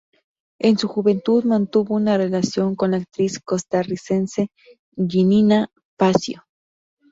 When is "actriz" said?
2.97-3.37